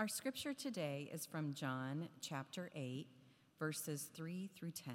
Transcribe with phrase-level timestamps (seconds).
[0.00, 3.06] Our scripture today is from John chapter 8,
[3.58, 4.94] verses 3 through 10.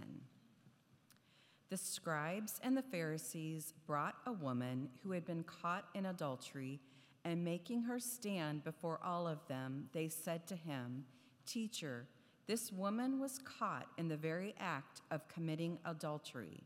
[1.70, 6.80] The scribes and the Pharisees brought a woman who had been caught in adultery,
[7.24, 11.06] and making her stand before all of them, they said to him,
[11.46, 12.08] Teacher,
[12.48, 16.64] this woman was caught in the very act of committing adultery.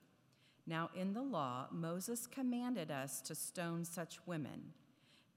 [0.65, 4.71] Now, in the law, Moses commanded us to stone such women.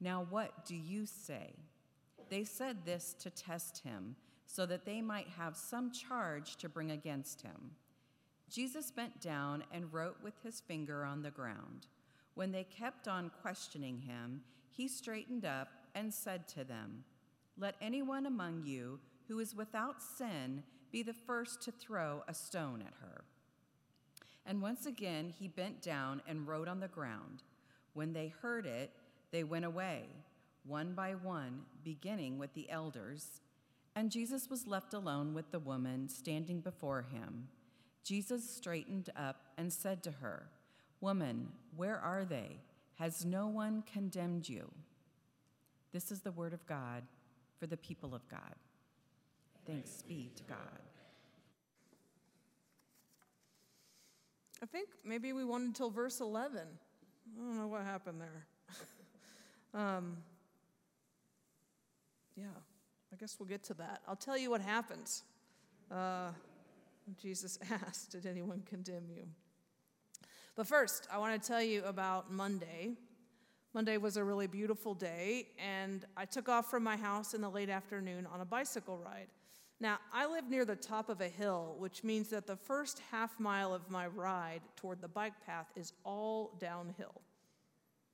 [0.01, 1.55] Now, what do you say?
[2.33, 6.91] They said this to test him, so that they might have some charge to bring
[6.91, 7.73] against him.
[8.49, 11.89] Jesus bent down and wrote with his finger on the ground.
[12.33, 14.41] When they kept on questioning him,
[14.71, 17.05] he straightened up and said to them,
[17.59, 22.81] Let anyone among you who is without sin be the first to throw a stone
[22.81, 23.25] at her.
[24.47, 27.43] And once again he bent down and wrote on the ground.
[27.93, 28.91] When they heard it,
[29.33, 30.07] they went away,
[30.65, 33.41] one by one, beginning with the elders.
[33.95, 37.49] And Jesus was left alone with the woman standing before him.
[38.05, 40.49] Jesus straightened up and said to her,
[41.01, 42.59] Woman, where are they?
[42.95, 44.71] Has no one condemned you?
[45.93, 47.03] This is the word of God
[47.59, 48.55] for the people of God.
[49.67, 50.59] Thanks be to God.
[54.63, 56.61] I think maybe we went until verse 11.
[56.61, 58.47] I don't know what happened there.
[59.81, 60.17] um,
[62.37, 62.45] yeah,
[63.13, 64.01] I guess we'll get to that.
[64.09, 65.23] I'll tell you what happens.
[65.91, 66.31] Uh,
[67.21, 69.25] Jesus asked, Did anyone condemn you?
[70.55, 72.93] But first, I want to tell you about Monday.
[73.75, 77.49] Monday was a really beautiful day, and I took off from my house in the
[77.49, 79.29] late afternoon on a bicycle ride.
[79.81, 83.41] Now, I live near the top of a hill, which means that the first half
[83.41, 87.21] mile of my ride toward the bike path is all downhill.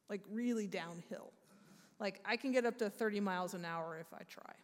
[0.09, 1.33] Like, really downhill.
[2.01, 4.55] Like, I can get up to 30 miles an hour if I try.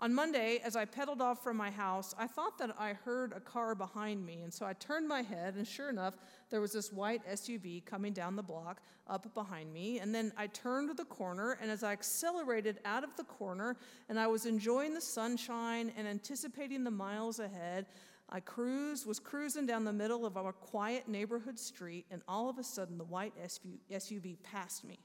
[0.00, 3.40] On Monday, as I pedaled off from my house, I thought that I heard a
[3.40, 6.16] car behind me, and so I turned my head, and sure enough,
[6.50, 9.98] there was this white SUV coming down the block up behind me.
[9.98, 13.76] And then I turned the corner, and as I accelerated out of the corner,
[14.08, 17.86] and I was enjoying the sunshine and anticipating the miles ahead,
[18.30, 22.58] I cruised, was cruising down the middle of our quiet neighborhood street, and all of
[22.58, 25.00] a sudden, the white SUV passed me,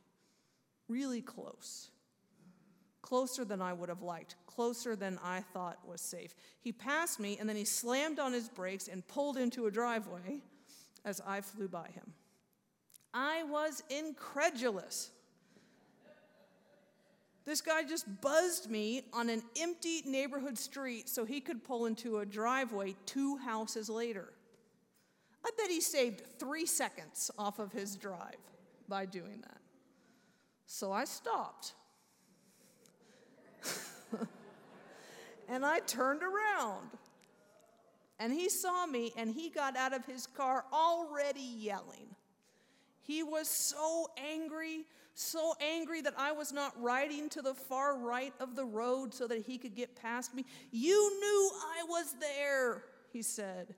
[0.88, 1.90] really close
[3.04, 6.34] closer than I would have liked, closer than I thought was safe.
[6.62, 10.42] He passed me and then he slammed on his brakes and pulled into a driveway
[11.06, 12.14] as I flew by him.
[13.14, 15.12] I was incredulous.
[17.46, 22.20] This guy just buzzed me on an empty neighborhood street so he could pull into
[22.20, 24.32] a driveway two houses later.
[25.46, 28.38] I bet he saved three seconds off of his drive
[28.88, 29.63] by doing that.
[30.74, 31.76] So I stopped
[35.48, 36.90] and I turned around.
[38.18, 42.08] And he saw me and he got out of his car already yelling.
[43.04, 48.34] He was so angry, so angry that I was not riding to the far right
[48.40, 50.44] of the road so that he could get past me.
[50.72, 53.76] You knew I was there, he said.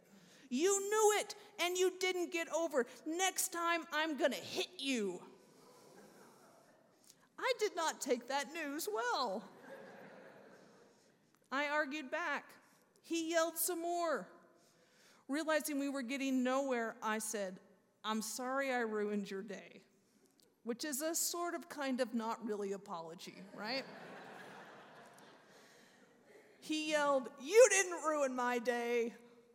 [0.49, 2.85] You knew it and you didn't get over.
[3.05, 5.19] Next time I'm to hit you.
[7.45, 9.43] I did not take that news well.
[11.51, 12.45] I argued back.
[13.03, 14.27] He yelled some more.
[15.27, 17.59] Realizing we were getting nowhere, I said,
[18.03, 19.81] I'm sorry I ruined your day,
[20.63, 23.85] which is a sort of kind of not really apology, right?
[26.59, 29.13] he yelled, You didn't ruin my day.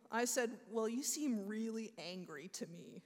[0.09, 3.03] I said, Well, you seem really angry to me.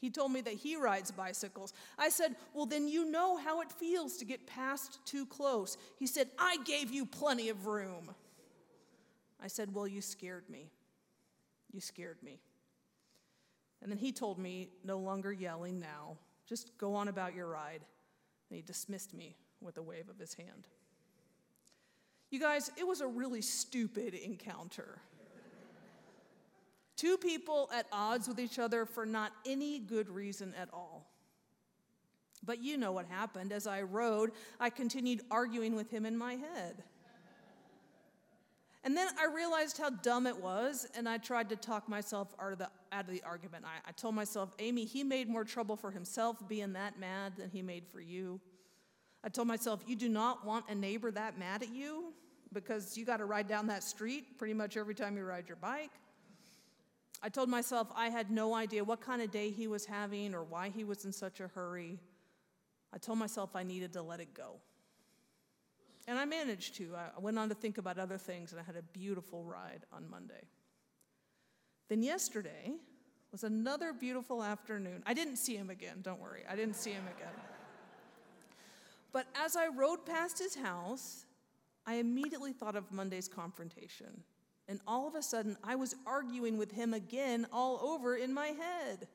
[0.00, 1.72] He told me that he rides bicycles.
[1.98, 5.76] I said, Well, then you know how it feels to get passed too close.
[5.98, 8.14] He said, I gave you plenty of room.
[9.42, 10.70] I said, Well, you scared me.
[11.72, 12.40] You scared me.
[13.82, 16.16] And then he told me, No longer yelling now,
[16.46, 17.84] just go on about your ride.
[18.50, 20.68] And he dismissed me with a wave of his hand.
[22.30, 25.00] You guys, it was a really stupid encounter.
[26.98, 31.06] Two people at odds with each other for not any good reason at all.
[32.44, 33.52] But you know what happened.
[33.52, 36.82] As I rode, I continued arguing with him in my head.
[38.82, 42.52] And then I realized how dumb it was, and I tried to talk myself out
[42.52, 43.64] of the, out of the argument.
[43.64, 47.50] I, I told myself, Amy, he made more trouble for himself being that mad than
[47.50, 48.40] he made for you.
[49.22, 52.12] I told myself, you do not want a neighbor that mad at you
[52.52, 55.56] because you got to ride down that street pretty much every time you ride your
[55.56, 55.90] bike.
[57.22, 60.44] I told myself I had no idea what kind of day he was having or
[60.44, 61.98] why he was in such a hurry.
[62.92, 64.60] I told myself I needed to let it go.
[66.06, 66.96] and I managed to.
[66.96, 70.08] I went on to think about other things, and I had a beautiful ride on
[70.08, 70.42] Monday.
[71.88, 72.72] Then yesterday
[73.30, 75.02] was another beautiful afternoon.
[75.04, 76.44] I didn't see him again, don't worry.
[76.48, 77.34] I didn't see him again.
[79.12, 81.26] But as I rode past his house,
[81.86, 84.22] I immediately thought of Monday's confrontation.
[84.68, 88.48] And all of a sudden, I was arguing with him again all over in my
[88.48, 89.08] head.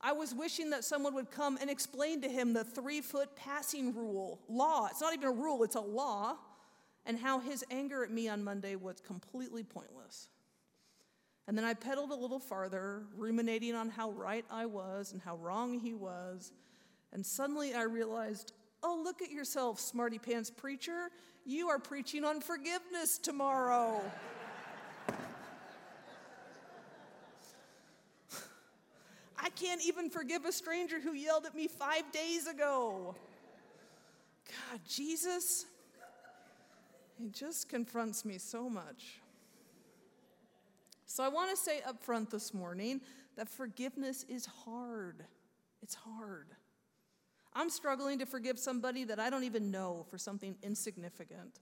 [0.00, 3.92] I was wishing that someone would come and explain to him the three foot passing
[3.92, 4.86] rule, law.
[4.86, 6.36] It's not even a rule, it's a law,
[7.04, 10.28] and how his anger at me on Monday was completely pointless.
[11.48, 15.36] And then I pedaled a little farther, ruminating on how right I was and how
[15.36, 16.52] wrong he was.
[17.12, 18.52] And suddenly I realized,
[18.82, 21.08] oh, look at yourself, smarty pants preacher.
[21.44, 24.02] You are preaching on forgiveness tomorrow.
[29.48, 33.14] I can't even forgive a stranger who yelled at me five days ago.
[34.46, 35.64] God, Jesus,
[37.18, 39.22] He just confronts me so much.
[41.06, 43.00] So I want to say up front this morning
[43.36, 45.24] that forgiveness is hard.
[45.82, 46.48] It's hard.
[47.54, 51.60] I'm struggling to forgive somebody that I don't even know for something insignificant.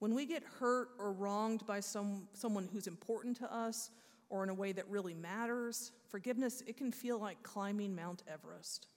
[0.00, 3.90] When we get hurt or wronged by some, someone who's important to us
[4.30, 8.88] or in a way that really matters, forgiveness, it can feel like climbing Mount Everest.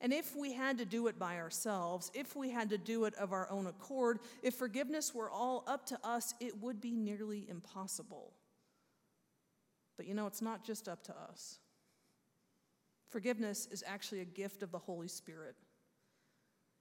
[0.00, 3.14] And if we had to do it by ourselves, if we had to do it
[3.14, 7.46] of our own accord, if forgiveness were all up to us, it would be nearly
[7.48, 8.32] impossible.
[9.96, 11.58] But you know, it's not just up to us.
[13.10, 15.56] Forgiveness is actually a gift of the Holy Spirit.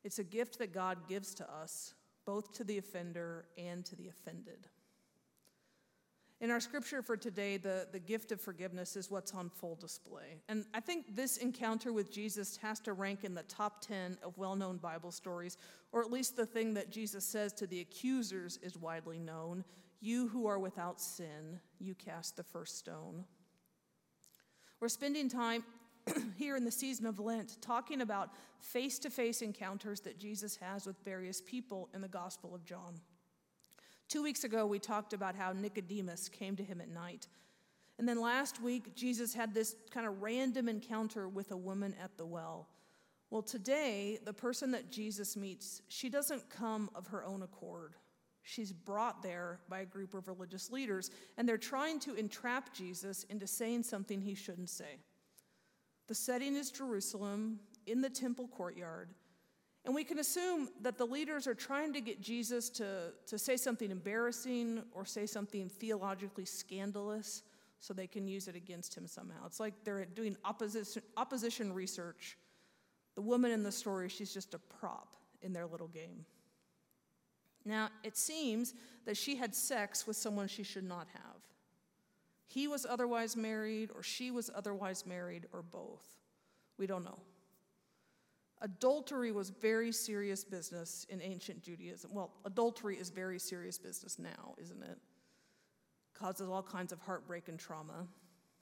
[0.03, 1.95] It's a gift that God gives to us,
[2.25, 4.67] both to the offender and to the offended.
[6.39, 10.35] In our scripture for today, the, the gift of forgiveness is what's on full display.
[10.47, 14.37] And I think this encounter with Jesus has to rank in the top 10 of
[14.37, 15.57] well known Bible stories,
[15.91, 19.63] or at least the thing that Jesus says to the accusers is widely known
[19.99, 23.25] You who are without sin, you cast the first stone.
[24.79, 25.63] We're spending time
[26.37, 28.29] here in the season of Lent talking about
[28.59, 33.01] face to face encounters that Jesus has with various people in the Gospel of John.
[34.07, 37.27] Two weeks ago, we talked about how Nicodemus came to him at night.
[37.99, 42.15] And then last week, Jesus had this kind of random encounter with a woman at
[42.17, 42.67] the well.
[43.29, 47.95] Well, today, the person that Jesus meets, she doesn't come of her own accord.
[48.43, 53.25] She's brought there by a group of religious leaders, and they're trying to entrap Jesus
[53.25, 55.01] into saying something he shouldn't say.
[56.07, 59.09] The setting is Jerusalem in the temple courtyard.
[59.87, 63.55] And we can assume that the leaders are trying to get Jesus to, to say
[63.55, 67.41] something embarrassing or say something theologically scandalous
[67.79, 69.45] so they can use it against him somehow.
[69.45, 72.37] It's like they're doing opposition, opposition research.
[73.15, 76.25] The woman in the story, she's just a prop in their little game.
[77.63, 78.73] Now, it seems
[79.05, 81.41] that she had sex with someone she should not have.
[82.45, 86.03] He was otherwise married, or she was otherwise married, or both.
[86.77, 87.19] We don't know.
[88.61, 92.11] Adultery was very serious business in ancient Judaism.
[92.13, 94.97] Well, adultery is very serious business now, isn't it?
[96.15, 98.07] Causes all kinds of heartbreak and trauma.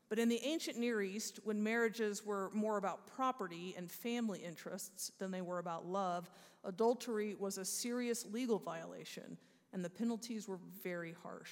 [0.10, 5.12] But in the ancient Near East, when marriages were more about property and family interests
[5.18, 6.30] than they were about love,
[6.64, 9.38] adultery was a serious legal violation,
[9.74, 11.52] and the penalties were very harsh.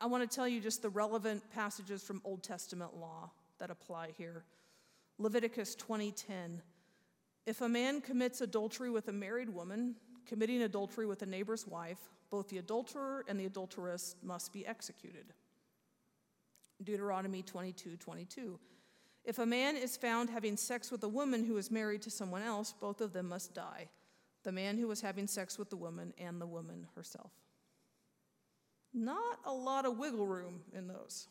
[0.00, 4.10] I, want to tell you just the relevant passages from Old Testament law that apply
[4.16, 4.44] here.
[5.18, 6.60] Leviticus 20:10
[7.50, 11.98] If a man commits adultery with a married woman, committing adultery with a neighbor's wife,
[12.30, 15.34] both the adulterer and the adulteress must be executed.
[16.80, 18.60] Deuteronomy 22:22
[19.24, 22.42] If a man is found having sex with a woman who is married to someone
[22.42, 23.88] else, both of them must die.
[24.44, 27.32] The man who was having sex with the woman and the woman herself.
[28.94, 31.26] Not a lot of wiggle room in those.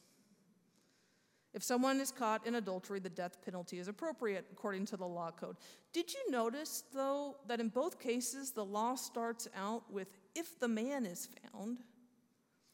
[1.53, 5.32] If someone is caught in adultery, the death penalty is appropriate according to the law
[5.32, 5.58] code.
[5.94, 10.68] Did you notice, though, that in both cases the law starts out with if the
[10.68, 11.79] man is found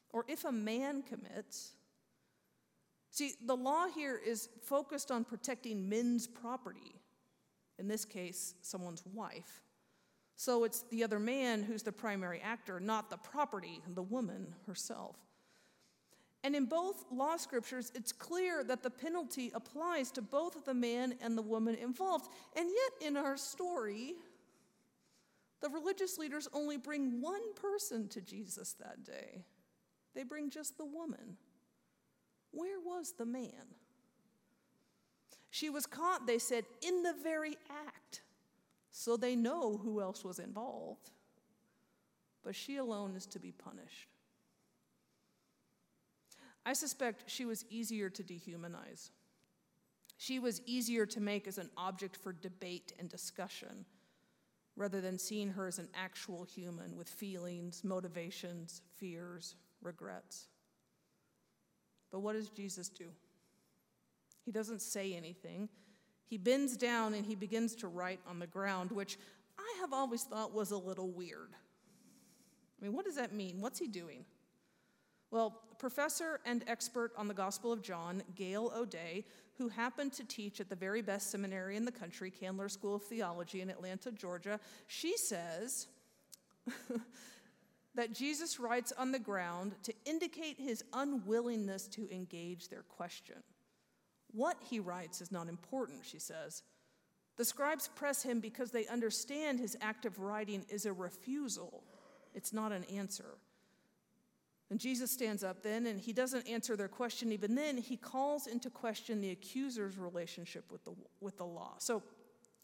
[0.09, 1.71] or if a man commits?
[3.11, 6.95] See, the law here is focused on protecting men's property,
[7.79, 9.61] in this case, someone's wife.
[10.35, 15.15] So it's the other man who's the primary actor, not the property, the woman herself.
[16.45, 21.15] And in both law scriptures, it's clear that the penalty applies to both the man
[21.19, 22.29] and the woman involved.
[22.55, 24.13] And yet, in our story,
[25.63, 29.43] the religious leaders only bring one person to Jesus that day.
[30.13, 31.37] They bring just the woman.
[32.51, 33.73] Where was the man?
[35.49, 38.21] She was caught, they said, in the very act.
[38.91, 41.09] so they know who else was involved.
[42.43, 44.14] But she alone is to be punished.
[46.65, 49.11] I suspect she was easier to dehumanize.
[50.17, 53.85] She was easier to make as an object for debate and discussion
[54.77, 60.47] rather than seeing her as an actual human with feelings, motivations, fears, regrets.
[62.11, 63.05] But what does Jesus do?
[64.43, 65.69] He doesn't say anything.
[66.27, 69.17] He bends down and he begins to write on the ground, which
[69.57, 71.51] I have always thought was a little weird.
[72.79, 73.61] I mean, what does that mean?
[73.61, 74.25] What's he doing?
[75.35, 79.25] Well, professor and expert on the Gospel of John, Gail O'Day,
[79.57, 83.03] who happened to teach at the very best seminary in the country, Candler School of
[83.03, 85.87] Theology in Atlanta, Georgia, she says
[87.95, 93.43] that Jesus writes on the ground to indicate his unwillingness to engage their question.
[94.31, 96.63] What he writes is not important, she says.
[97.35, 101.83] The scribes press him because they understand his act of writing is a refusal,
[102.33, 103.35] it's not an answer.
[104.71, 107.77] And Jesus stands up then, and he doesn't answer their question even then.
[107.77, 111.73] He calls into question the accuser's relationship with the, with the law.
[111.77, 112.01] So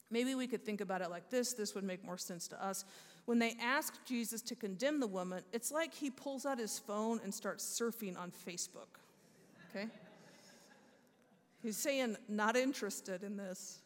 [0.10, 1.54] maybe we could think about it like this.
[1.54, 2.86] This would make more sense to us.
[3.26, 7.20] When they ask Jesus to condemn the woman, it's like he pulls out his phone
[7.24, 9.00] and starts surfing on Facebook.
[9.70, 9.88] Okay?
[11.62, 13.80] He's saying, not interested in this.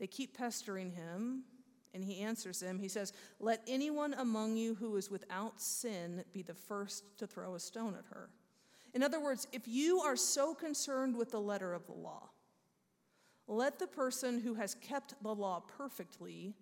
[0.00, 1.42] They keep pestering him.
[1.94, 2.78] And he answers them.
[2.78, 7.54] He says, Let anyone among you who is without sin be the first to throw
[7.54, 8.30] a stone at her.
[8.94, 12.30] In other words, if you are so concerned with the letter of the law,
[13.46, 16.54] let the person who has kept the law perfectly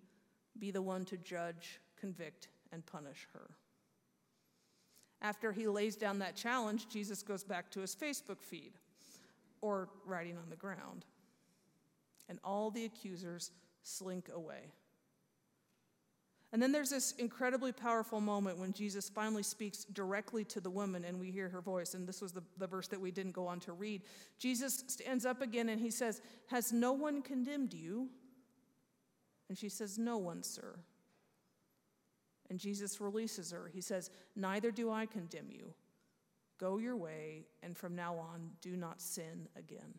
[0.59, 3.51] be the one to judge, convict, and punish her.
[5.21, 8.73] After he lays down that challenge, Jesus goes back to his Facebook feed
[9.61, 11.05] or writing on the ground.
[12.27, 13.51] And all the accusers
[13.83, 14.71] slink away.
[16.53, 21.05] And then there's this incredibly powerful moment when Jesus finally speaks directly to the woman
[21.05, 21.93] and we hear her voice.
[21.93, 24.01] And this was the, the verse that we didn't go on to read.
[24.37, 28.09] Jesus stands up again and he says, Has no one condemned you?
[29.47, 30.79] And she says, No one, sir.
[32.49, 33.71] And Jesus releases her.
[33.73, 35.73] He says, Neither do I condemn you.
[36.59, 39.95] Go your way, and from now on, do not sin again.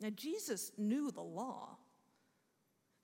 [0.00, 1.78] Now, Jesus knew the law.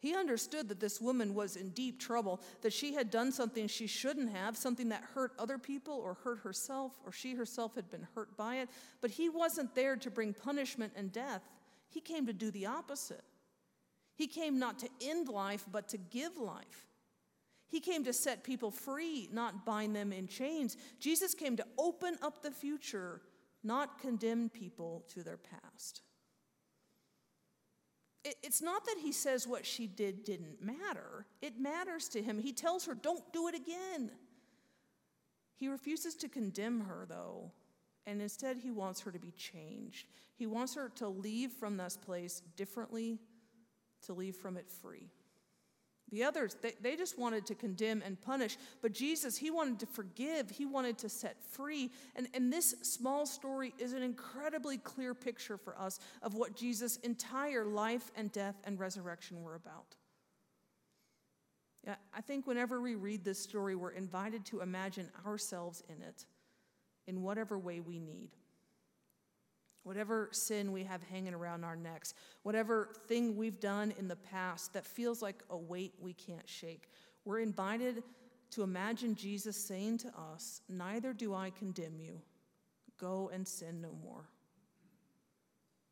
[0.03, 3.87] He understood that this woman was in deep trouble, that she had done something she
[3.87, 8.09] shouldn't have, something that hurt other people or hurt herself, or she herself had been
[8.17, 8.69] hurt by it.
[9.01, 11.43] But he wasn't there to bring punishment and death.
[11.89, 13.23] He came to do the opposite.
[14.17, 16.89] He came not to end life, but to give life.
[17.69, 20.77] He came to set people free, not bind them in chains.
[20.99, 23.21] Jesus came to open up the future,
[23.63, 26.03] not condemn people to their past.
[28.25, 32.39] It's not that he says what she did didn't matter, it matters to him.
[32.39, 34.13] He tells her, don't do it again.
[35.57, 37.53] He refuses to condemn her, though,
[38.07, 40.07] and instead he wants her to be changed.
[40.37, 43.19] He wants her to leave from this place differently,
[44.07, 45.11] to leave from it free.
[46.13, 49.87] The others, they, they just wanted to condemn and punish, but Jesus, he wanted to
[49.87, 51.91] forgive, he wanted to set free.
[52.15, 56.99] And, and this small story is an incredibly clear picture for us of what Jesus'
[56.99, 59.97] entire life and death and resurrection were about.
[61.87, 66.27] Yeah, I think whenever we read this story, we're invited to imagine ourselves in it
[67.07, 68.29] in whatever way we need
[69.85, 74.73] whatever sin we have hanging around our necks, whatever thing we've done in the past
[74.73, 76.89] that feels like a weight we can't shake,
[77.25, 78.03] we're invited
[78.51, 82.21] to imagine Jesus saying to us, Neither do I condemn you.
[82.99, 84.29] Go and sin no more.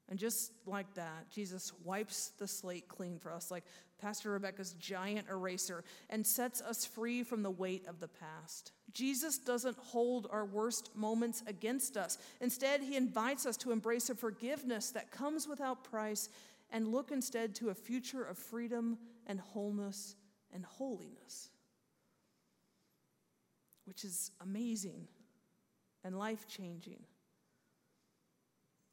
[0.08, 3.64] And just like that, Jesus wipes the slate clean for us, like
[4.00, 8.72] Pastor Rebecca's giant eraser, and sets us free from the weight of the past.
[8.92, 12.18] Jesus doesn't hold our worst moments against us.
[12.40, 16.28] Instead, he invites us to embrace a forgiveness that comes without price
[16.72, 20.16] and look instead to a future of freedom and wholeness
[20.52, 21.50] and holiness,
[23.84, 25.06] which is amazing
[26.04, 27.00] and life changing.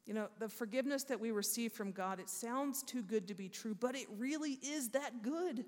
[0.08, 3.50] You know, the forgiveness that we receive from God, it sounds too good to be
[3.50, 5.66] true, but it really is that good.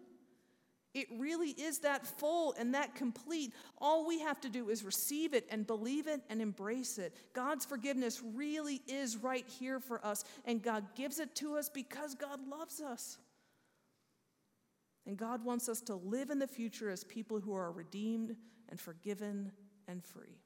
[0.94, 3.52] It really is that full and that complete.
[3.76, 7.14] All we have to do is receive it and believe it and embrace it.
[7.34, 12.14] God's forgiveness really is right here for us, and God gives it to us because
[12.14, 13.18] God loves us.
[15.04, 18.36] And God wants us to live in the future as people who are redeemed
[18.70, 19.52] and forgiven
[19.86, 20.38] and free.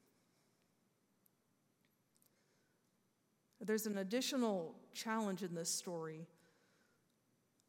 [3.65, 6.27] There's an additional challenge in this story.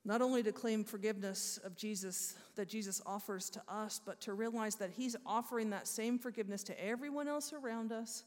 [0.04, 4.76] Not only to claim forgiveness of Jesus that Jesus offers to us, but to realize
[4.76, 8.24] that He's offering that same forgiveness to everyone else around us,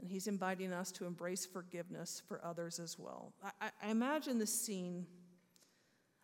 [0.00, 3.32] and He's inviting us to embrace forgiveness for others as well.
[3.60, 5.06] I, I imagine this scene.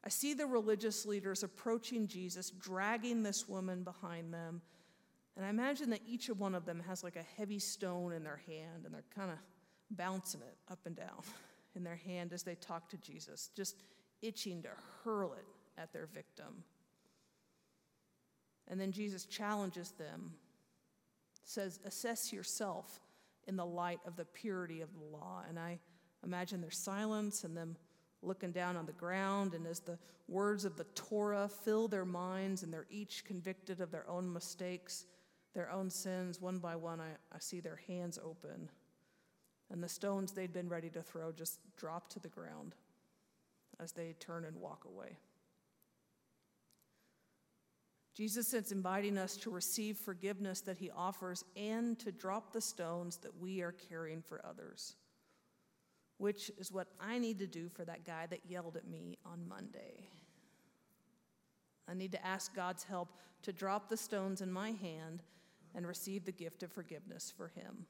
[0.02, 4.60] I see the religious leaders approaching Jesus, dragging this woman behind them.
[5.36, 8.40] And I imagine that each one of them has like a heavy stone in their
[8.46, 9.38] hand, and they're kind of
[9.94, 11.22] bouncing it up and down
[11.74, 13.82] in their hand as they talk to Jesus, just
[14.22, 14.68] itching to
[15.02, 15.46] hurl it
[15.80, 16.64] at their victim.
[18.68, 20.32] And then Jesus challenges them,
[21.44, 23.00] says, Assess yourself
[23.46, 25.42] in the light of the purity of the law.
[25.48, 25.78] And I
[26.24, 27.76] imagine their silence and them
[28.22, 29.54] looking down on the ground.
[29.54, 29.98] And as the
[30.28, 35.04] words of the Torah fill their minds and they're each convicted of their own mistakes,
[35.54, 38.70] their own sins, one by one, I, I see their hands open.
[39.74, 42.76] And the stones they'd been ready to throw just drop to the ground
[43.80, 45.18] as they turn and walk away.
[48.14, 53.16] Jesus is inviting us to receive forgiveness that he offers and to drop the stones
[53.16, 54.94] that we are carrying for others,
[56.18, 59.48] which is what I need to do for that guy that yelled at me on
[59.48, 60.08] Monday.
[61.88, 63.08] I need to ask God's help
[63.42, 65.24] to drop the stones in my hand
[65.74, 67.86] and receive the gift of forgiveness for him.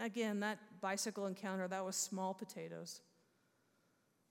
[0.00, 3.02] Again, that bicycle encounter, that was small potatoes.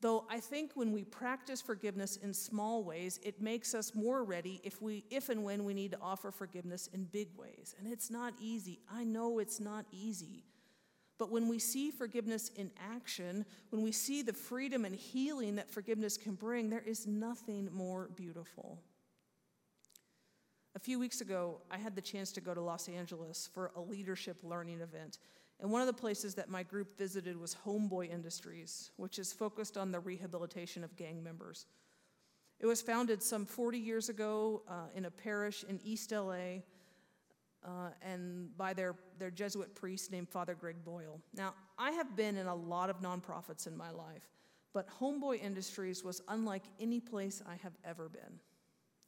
[0.02, 4.60] Though I think when we practice forgiveness in small ways, it makes us more ready
[4.64, 7.76] if, we, if and when we need to offer forgiveness in big ways.
[7.78, 8.80] And it's not easy.
[8.92, 10.44] I know it's not easy.
[11.20, 15.70] But when we see forgiveness in action, when we see the freedom and healing that
[15.70, 18.80] forgiveness can bring, there is nothing more beautiful.
[20.74, 23.82] A few weeks ago, I had the chance to go to Los Angeles for a
[23.82, 25.20] leadership learning event.
[25.62, 29.78] And one of the places that my group visited was Homeboy Industries, which is focused
[29.78, 31.68] on the rehabilitation of gang members.
[32.60, 36.64] It was founded some 40 years ago uh, in a parish in East LA
[37.64, 41.22] uh, and by their, their Jesuit priest named Father Greg Boyle.
[41.36, 44.30] Now, I have been in a lot of nonprofits in my life,
[44.74, 48.40] but Homeboy Industries was unlike any place I have ever been.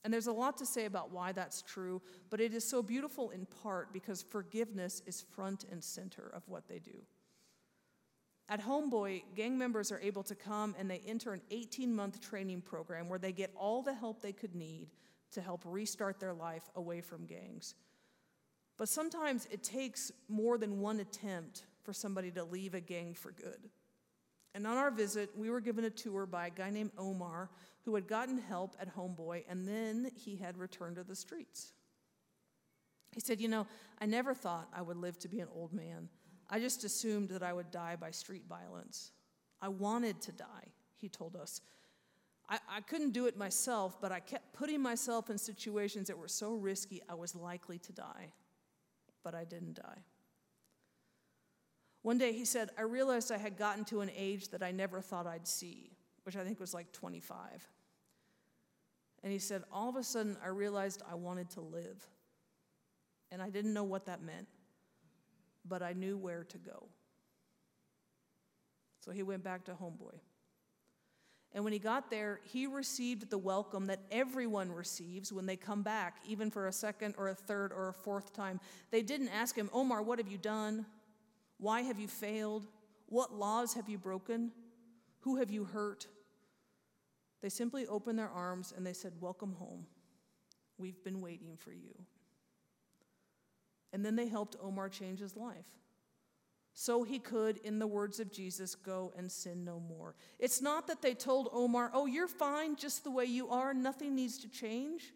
[0.04, 3.30] And there's a lot to say about why that's true, but it is so beautiful
[3.30, 7.04] in part because forgiveness is front and center of what they do.
[8.50, 12.62] At Homeboy, gang members are able to come and they enter an 18 month training
[12.62, 14.90] program where they get all the help they could need
[15.32, 17.76] to help restart their life away from gangs.
[18.78, 23.32] But sometimes it takes more than one attempt for somebody to leave a gang for
[23.32, 23.70] good.
[24.56, 27.50] And on our visit, we were given a tour by a guy named Omar
[27.86, 31.74] who had gotten help at Homeboy and then he had returned to the streets.
[33.14, 33.68] He said, You know,
[34.00, 36.10] I never thought I would live to be an old man.
[36.50, 39.12] I just assumed that I would die by street violence.
[39.62, 41.62] I wanted to die, he told us.
[42.50, 46.28] I, I couldn't do it myself, but I kept putting myself in situations that were
[46.28, 48.34] so risky I was likely to die.
[49.24, 50.04] But I didn't die.
[52.04, 55.02] One day he said, I realized I had gotten to an age that I never
[55.02, 55.90] thought I'd see,
[56.24, 57.38] which I think was like 25.
[59.24, 62.06] And he said, All of a sudden, I realized I wanted to live.
[63.32, 64.48] And I didn't know what that meant,
[65.66, 66.88] but I knew where to go.
[69.00, 70.20] So he went back to Homeboy.
[71.54, 75.84] And when he got there, he received the welcome that everyone receives when they come
[75.84, 78.60] back, even for a second or a third or a fourth time.
[78.92, 80.86] They didn't ask him, Omar, what have you done?
[81.64, 82.68] Why have you failed?
[83.08, 84.52] What laws have you broken?
[85.22, 86.08] Who have you hurt?
[87.42, 89.86] They simply opened their arms and they said, Welcome home.
[90.78, 91.96] We've been waiting for you.
[93.94, 95.70] And then they helped Omar change his life.
[96.74, 100.16] So he could, in the words of Jesus, go and sin no more.
[100.40, 104.16] It's not that they told Omar, Oh, you're fine just the way you are, nothing
[104.16, 105.14] needs to change.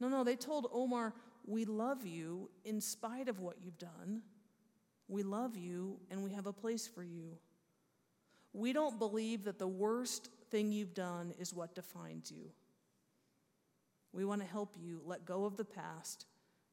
[0.00, 4.22] No, no, they told Omar, We love you in spite of what you've done.
[5.08, 7.38] We love you and we have a place for you.
[8.52, 12.50] We don't believe that the worst thing you've done is what defines you.
[14.12, 16.26] We want to help you let go of the past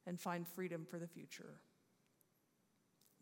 [0.06, 1.60] and find freedom for the future.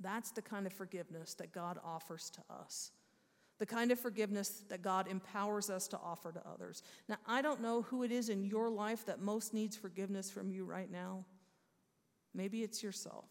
[0.01, 2.93] That's the kind of forgiveness that God offers to us.
[3.59, 6.83] The kind of forgiveness that God empowers us to offer to others.
[7.09, 10.51] Now, I don't know who it is in your life that most needs forgiveness from
[10.51, 11.25] you right now.
[12.35, 13.29] Maybe it's yourself.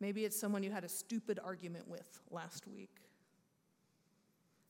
[0.00, 2.96] Maybe it's someone you had a stupid argument with last week.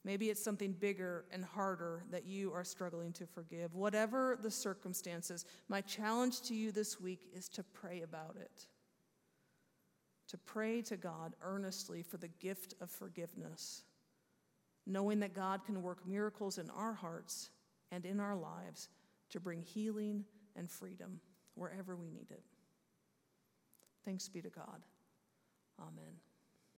[0.02, 3.74] Maybe it's something bigger and harder that you are struggling to forgive.
[3.74, 8.66] Whatever the circumstances, my challenge to you this week is to pray about it.
[10.28, 13.84] To pray to God earnestly for the gift of forgiveness.
[14.86, 17.50] knowing that God can work miracles in our hearts
[17.92, 18.88] and in our lives
[19.30, 20.24] to bring healing
[20.56, 21.20] and freedom
[21.54, 22.42] wherever we need it.
[24.04, 24.82] Thanks be to God.
[25.80, 26.20] Amen.